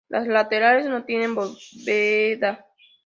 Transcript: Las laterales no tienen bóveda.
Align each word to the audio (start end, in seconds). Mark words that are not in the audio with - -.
Las 0.09 0.25
laterales 0.25 0.87
no 0.87 1.03
tienen 1.05 1.35
bóveda. 1.35 2.65